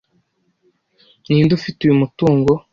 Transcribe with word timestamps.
Ninde 1.25 1.51
ufite 1.55 1.79
uyu 1.81 1.99
mutungo? 2.01 2.51